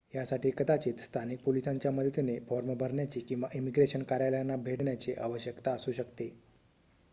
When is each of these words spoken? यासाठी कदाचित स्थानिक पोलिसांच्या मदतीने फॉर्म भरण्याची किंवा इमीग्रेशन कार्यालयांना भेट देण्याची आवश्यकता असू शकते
यासाठी 0.11 0.49
कदाचित 0.51 0.99
स्थानिक 0.99 1.43
पोलिसांच्या 1.43 1.91
मदतीने 1.91 2.37
फॉर्म 2.49 2.73
भरण्याची 2.75 3.19
किंवा 3.21 3.49
इमीग्रेशन 3.53 4.03
कार्यालयांना 4.03 4.55
भेट 4.57 4.77
देण्याची 4.79 5.13
आवश्यकता 5.19 5.71
असू 5.73 5.91
शकते 5.93 6.33